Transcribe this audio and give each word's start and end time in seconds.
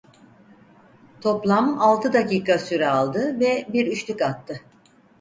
Toplam 1.21 1.79
altı 1.81 2.13
dakika 2.13 2.59
süre 2.59 2.87
aldı 2.89 3.39
ve 3.39 3.65
bir 3.73 3.87
üçlük 3.87 4.21
attı. 4.21 4.61